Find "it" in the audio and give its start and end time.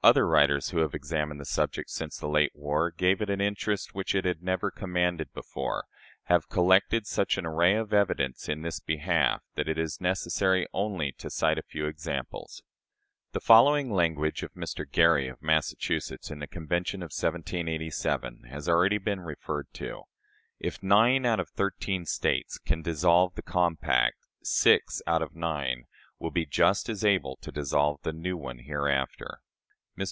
3.20-3.28, 4.14-4.24, 9.68-9.76